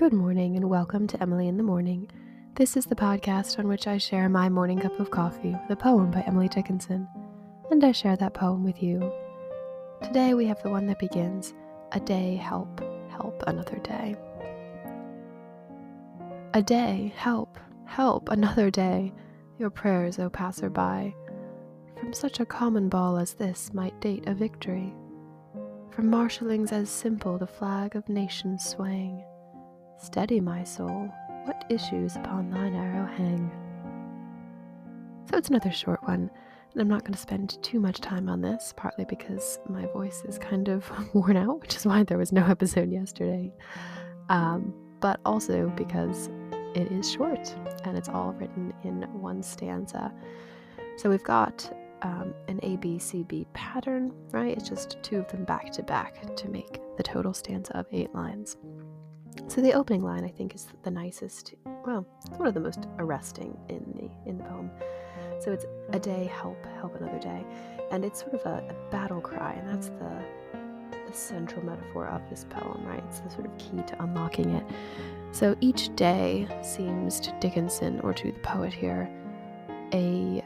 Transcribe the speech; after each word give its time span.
Good 0.00 0.14
morning 0.14 0.56
and 0.56 0.70
welcome 0.70 1.06
to 1.08 1.22
Emily 1.22 1.46
in 1.46 1.58
the 1.58 1.62
Morning. 1.62 2.10
This 2.54 2.74
is 2.74 2.86
the 2.86 2.94
podcast 2.94 3.58
on 3.58 3.68
which 3.68 3.86
I 3.86 3.98
share 3.98 4.30
my 4.30 4.48
morning 4.48 4.78
cup 4.78 4.98
of 4.98 5.10
coffee 5.10 5.50
with 5.50 5.70
a 5.70 5.76
poem 5.76 6.10
by 6.10 6.22
Emily 6.22 6.48
Dickinson, 6.48 7.06
and 7.70 7.84
I 7.84 7.92
share 7.92 8.16
that 8.16 8.32
poem 8.32 8.64
with 8.64 8.82
you. 8.82 9.12
Today 10.02 10.32
we 10.32 10.46
have 10.46 10.62
the 10.62 10.70
one 10.70 10.86
that 10.86 11.00
begins 11.00 11.52
A 11.92 12.00
day 12.00 12.36
help, 12.36 12.80
help 13.10 13.44
another 13.46 13.76
day. 13.76 14.16
A 16.54 16.62
day 16.62 17.12
help, 17.14 17.58
help 17.84 18.30
another 18.30 18.70
day, 18.70 19.12
your 19.58 19.68
prayers, 19.68 20.18
O 20.18 20.30
passer-by. 20.30 21.14
From 21.98 22.14
such 22.14 22.40
a 22.40 22.46
common 22.46 22.88
ball 22.88 23.18
as 23.18 23.34
this 23.34 23.74
might 23.74 24.00
date 24.00 24.26
a 24.26 24.32
victory. 24.32 24.94
From 25.90 26.08
marshallings 26.08 26.72
as 26.72 26.88
simple 26.88 27.36
the 27.36 27.46
flag 27.46 27.96
of 27.96 28.08
nations 28.08 28.64
swaying. 28.64 29.22
Steady, 30.02 30.40
my 30.40 30.64
soul, 30.64 31.12
what 31.44 31.66
issues 31.68 32.16
upon 32.16 32.48
thine 32.48 32.74
arrow 32.74 33.06
hang? 33.06 33.50
So 35.30 35.36
it's 35.36 35.50
another 35.50 35.70
short 35.70 36.02
one, 36.04 36.30
and 36.72 36.80
I'm 36.80 36.88
not 36.88 37.02
going 37.02 37.12
to 37.12 37.20
spend 37.20 37.62
too 37.62 37.78
much 37.78 38.00
time 38.00 38.26
on 38.30 38.40
this, 38.40 38.72
partly 38.74 39.04
because 39.04 39.58
my 39.68 39.84
voice 39.88 40.22
is 40.26 40.38
kind 40.38 40.68
of 40.68 40.90
worn 41.14 41.36
out, 41.36 41.60
which 41.60 41.76
is 41.76 41.84
why 41.84 42.02
there 42.02 42.16
was 42.16 42.32
no 42.32 42.46
episode 42.46 42.90
yesterday, 42.90 43.52
um, 44.30 44.72
but 45.00 45.20
also 45.26 45.70
because 45.76 46.30
it 46.74 46.90
is 46.90 47.12
short 47.12 47.54
and 47.84 47.98
it's 47.98 48.08
all 48.08 48.32
written 48.32 48.72
in 48.84 49.02
one 49.12 49.42
stanza. 49.42 50.10
So 50.96 51.10
we've 51.10 51.24
got 51.24 51.70
um, 52.00 52.32
an 52.48 52.58
ABCB 52.62 53.44
pattern, 53.52 54.12
right? 54.30 54.56
It's 54.56 54.66
just 54.66 54.96
two 55.02 55.18
of 55.18 55.28
them 55.28 55.44
back 55.44 55.70
to 55.72 55.82
back 55.82 56.34
to 56.36 56.48
make 56.48 56.80
the 56.96 57.02
total 57.02 57.34
stanza 57.34 57.76
of 57.76 57.84
eight 57.92 58.14
lines. 58.14 58.56
So 59.50 59.60
the 59.60 59.72
opening 59.72 60.04
line, 60.04 60.24
I 60.24 60.28
think, 60.28 60.54
is 60.54 60.68
the 60.84 60.92
nicest. 60.92 61.54
Well, 61.84 62.06
it's 62.24 62.38
one 62.38 62.46
of 62.46 62.54
the 62.54 62.60
most 62.60 62.86
arresting 63.00 63.58
in 63.68 63.82
the 63.96 64.30
in 64.30 64.38
the 64.38 64.44
poem. 64.44 64.70
So 65.40 65.50
it's 65.50 65.64
a 65.92 65.98
day 65.98 66.30
help 66.32 66.64
help 66.76 66.94
another 66.94 67.18
day, 67.18 67.44
and 67.90 68.04
it's 68.04 68.20
sort 68.20 68.34
of 68.34 68.42
a, 68.42 68.62
a 68.70 68.90
battle 68.92 69.20
cry, 69.20 69.54
and 69.54 69.68
that's 69.68 69.88
the 69.88 70.22
the 71.04 71.12
central 71.12 71.64
metaphor 71.64 72.06
of 72.06 72.22
this 72.30 72.46
poem, 72.48 72.84
right? 72.86 73.02
It's 73.08 73.18
the 73.18 73.30
sort 73.30 73.46
of 73.46 73.58
key 73.58 73.82
to 73.88 74.00
unlocking 74.00 74.50
it. 74.50 74.64
So 75.32 75.56
each 75.60 75.92
day 75.96 76.46
seems 76.62 77.18
to 77.18 77.36
Dickinson 77.40 77.98
or 78.02 78.14
to 78.14 78.30
the 78.30 78.38
poet 78.38 78.72
here 78.72 79.10
a 79.92 80.44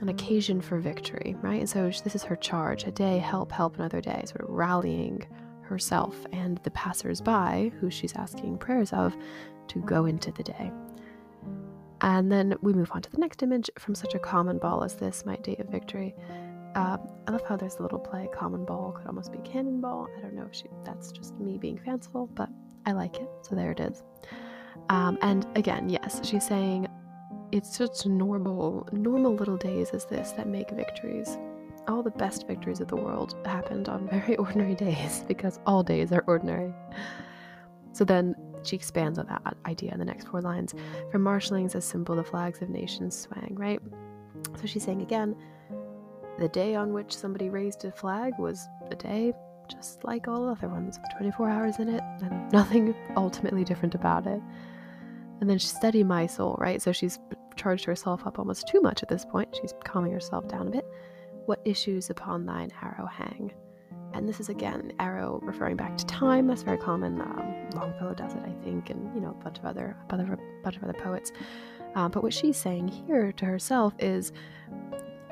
an 0.00 0.08
occasion 0.08 0.60
for 0.60 0.80
victory, 0.80 1.36
right? 1.40 1.60
And 1.60 1.70
so 1.70 1.88
this 1.88 2.16
is 2.16 2.24
her 2.24 2.34
charge: 2.34 2.82
a 2.82 2.90
day 2.90 3.18
help 3.18 3.52
help 3.52 3.78
another 3.78 4.00
day, 4.00 4.24
sort 4.26 4.40
of 4.40 4.50
rallying 4.50 5.24
herself 5.72 6.14
and 6.32 6.58
the 6.58 6.70
passers-by 6.72 7.72
who 7.80 7.90
she's 7.90 8.12
asking 8.14 8.58
prayers 8.58 8.92
of 8.92 9.16
to 9.68 9.80
go 9.80 10.04
into 10.04 10.30
the 10.32 10.42
day. 10.42 10.70
And 12.02 12.30
then 12.30 12.54
we 12.60 12.72
move 12.72 12.90
on 12.92 13.00
to 13.02 13.10
the 13.10 13.18
next 13.18 13.42
image. 13.42 13.70
From 13.78 13.94
such 13.94 14.14
a 14.14 14.18
common 14.18 14.58
ball 14.58 14.84
as 14.84 14.96
this 14.96 15.24
might 15.24 15.42
date 15.42 15.60
a 15.60 15.64
victory. 15.64 16.14
Uh, 16.74 16.98
I 17.26 17.30
love 17.30 17.42
how 17.48 17.56
there's 17.56 17.76
a 17.76 17.82
little 17.82 17.98
play. 17.98 18.28
Common 18.34 18.64
ball 18.64 18.92
could 18.92 19.06
almost 19.06 19.32
be 19.32 19.38
cannonball. 19.38 20.08
I 20.16 20.20
don't 20.20 20.34
know 20.34 20.46
if 20.50 20.54
she, 20.54 20.66
that's 20.84 21.10
just 21.12 21.38
me 21.38 21.58
being 21.58 21.78
fanciful, 21.78 22.28
but 22.34 22.48
I 22.86 22.92
like 22.92 23.16
it. 23.16 23.28
So 23.42 23.54
there 23.54 23.70
it 23.70 23.80
is. 23.80 24.02
Um, 24.88 25.16
and 25.22 25.46
again, 25.54 25.88
yes, 25.88 26.20
she's 26.28 26.46
saying 26.46 26.88
it's 27.52 27.78
just 27.78 28.06
normal, 28.06 28.88
normal 28.92 29.34
little 29.34 29.56
days 29.56 29.90
as 29.90 30.04
this 30.06 30.32
that 30.32 30.48
make 30.48 30.70
victories 30.70 31.38
all 31.88 32.02
the 32.02 32.10
best 32.10 32.46
victories 32.46 32.80
of 32.80 32.88
the 32.88 32.96
world 32.96 33.34
happened 33.44 33.88
on 33.88 34.08
very 34.08 34.36
ordinary 34.38 34.74
days 34.74 35.24
because 35.28 35.58
all 35.66 35.82
days 35.82 36.12
are 36.12 36.24
ordinary. 36.26 36.72
So 37.92 38.04
then 38.04 38.34
she 38.62 38.76
expands 38.76 39.18
on 39.18 39.26
that 39.26 39.56
idea 39.66 39.92
in 39.92 39.98
the 39.98 40.04
next 40.04 40.28
four 40.28 40.40
lines. 40.40 40.74
From 41.10 41.22
marshallings 41.22 41.74
as 41.74 41.84
simple 41.84 42.16
the 42.16 42.24
flags 42.24 42.62
of 42.62 42.68
nations 42.68 43.16
swang, 43.16 43.54
right? 43.56 43.80
So 44.60 44.66
she's 44.66 44.84
saying 44.84 45.02
again, 45.02 45.36
the 46.38 46.48
day 46.48 46.74
on 46.74 46.92
which 46.92 47.14
somebody 47.14 47.50
raised 47.50 47.84
a 47.84 47.92
flag 47.92 48.32
was 48.38 48.66
a 48.90 48.96
day 48.96 49.32
just 49.68 50.04
like 50.04 50.28
all 50.28 50.48
other 50.48 50.68
ones, 50.68 50.98
with 51.00 51.16
24 51.16 51.48
hours 51.48 51.78
in 51.78 51.88
it, 51.88 52.02
and 52.22 52.52
nothing 52.52 52.94
ultimately 53.16 53.64
different 53.64 53.94
about 53.94 54.26
it. 54.26 54.40
And 55.40 55.48
then 55.48 55.58
she 55.58 55.68
steady 55.68 56.04
my 56.04 56.26
soul, 56.26 56.56
right? 56.58 56.80
So 56.80 56.92
she's 56.92 57.18
charged 57.56 57.84
herself 57.84 58.26
up 58.26 58.38
almost 58.38 58.68
too 58.68 58.80
much 58.80 59.02
at 59.02 59.08
this 59.08 59.24
point. 59.24 59.56
She's 59.60 59.74
calming 59.84 60.12
herself 60.12 60.46
down 60.48 60.68
a 60.68 60.70
bit 60.70 60.84
what 61.46 61.60
issues 61.64 62.10
upon 62.10 62.46
thine 62.46 62.70
arrow 62.82 63.06
hang. 63.06 63.52
And 64.14 64.28
this 64.28 64.40
is 64.40 64.48
again 64.48 64.92
arrow 64.98 65.40
referring 65.42 65.76
back 65.76 65.96
to 65.96 66.06
time. 66.06 66.46
That's 66.46 66.62
very 66.62 66.76
common. 66.76 67.20
Um, 67.20 67.70
Longfellow 67.74 68.14
does 68.14 68.34
it, 68.34 68.42
I 68.44 68.52
think, 68.62 68.90
and 68.90 69.14
you 69.14 69.20
know 69.20 69.30
a 69.30 69.44
bunch 69.44 69.58
of 69.58 69.64
other, 69.64 69.96
a 70.02 70.06
bunch 70.16 70.28
of, 70.28 70.38
a 70.38 70.42
bunch 70.62 70.76
of 70.76 70.84
other 70.84 70.92
poets. 70.92 71.32
Um, 71.94 72.10
but 72.10 72.22
what 72.22 72.34
she's 72.34 72.56
saying 72.56 72.88
here 72.88 73.32
to 73.32 73.44
herself 73.44 73.94
is 73.98 74.32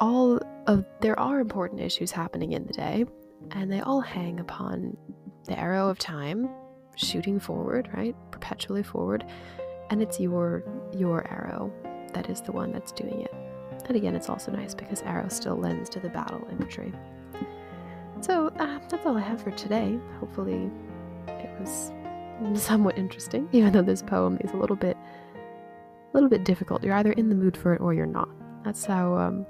all 0.00 0.40
of 0.66 0.84
there 1.00 1.18
are 1.18 1.40
important 1.40 1.80
issues 1.80 2.10
happening 2.10 2.52
in 2.52 2.66
the 2.66 2.72
day, 2.72 3.04
and 3.52 3.70
they 3.70 3.80
all 3.80 4.00
hang 4.00 4.40
upon 4.40 4.96
the 5.44 5.58
arrow 5.58 5.88
of 5.88 5.98
time 5.98 6.48
shooting 6.96 7.38
forward, 7.38 7.88
right, 7.94 8.14
perpetually 8.30 8.82
forward, 8.82 9.24
and 9.90 10.02
it's 10.02 10.18
your 10.18 10.64
your 10.92 11.26
arrow 11.30 11.72
that 12.12 12.30
is 12.30 12.40
the 12.40 12.52
one 12.52 12.72
that's 12.72 12.92
doing 12.92 13.20
it. 13.20 13.43
And 13.86 13.96
again, 13.96 14.14
it's 14.14 14.28
also 14.28 14.50
nice 14.52 14.74
because 14.74 15.02
arrow 15.02 15.28
still 15.28 15.56
lends 15.56 15.88
to 15.90 16.00
the 16.00 16.08
battle 16.08 16.46
imagery. 16.50 16.92
So 18.20 18.48
uh, 18.58 18.78
that's 18.88 19.04
all 19.04 19.16
I 19.16 19.20
have 19.20 19.42
for 19.42 19.50
today. 19.50 19.98
Hopefully, 20.18 20.70
it 21.28 21.60
was 21.60 21.92
somewhat 22.54 22.96
interesting, 22.96 23.48
even 23.52 23.72
though 23.72 23.82
this 23.82 24.02
poem 24.02 24.38
is 24.40 24.52
a 24.52 24.56
little 24.56 24.76
bit, 24.76 24.96
a 24.96 26.14
little 26.14 26.30
bit 26.30 26.44
difficult. 26.44 26.82
You're 26.82 26.94
either 26.94 27.12
in 27.12 27.28
the 27.28 27.34
mood 27.34 27.56
for 27.56 27.74
it 27.74 27.80
or 27.80 27.92
you're 27.92 28.06
not. 28.06 28.28
That's 28.64 28.84
how 28.84 29.16
um, 29.16 29.46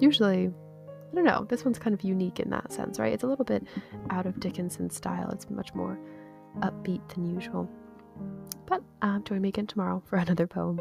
usually. 0.00 0.50
I 0.50 1.14
don't 1.14 1.24
know. 1.24 1.44
This 1.46 1.62
one's 1.62 1.78
kind 1.78 1.92
of 1.92 2.02
unique 2.02 2.40
in 2.40 2.48
that 2.48 2.72
sense, 2.72 2.98
right? 2.98 3.12
It's 3.12 3.22
a 3.22 3.26
little 3.26 3.44
bit 3.44 3.62
out 4.08 4.24
of 4.24 4.40
Dickinson's 4.40 4.96
style. 4.96 5.28
It's 5.30 5.50
much 5.50 5.74
more 5.74 5.98
upbeat 6.60 7.06
than 7.12 7.26
usual. 7.26 7.68
But 8.64 8.82
uh, 9.02 9.18
join 9.18 9.42
me 9.42 9.50
again 9.50 9.66
tomorrow 9.66 10.02
for 10.06 10.16
another 10.18 10.46
poem. 10.46 10.80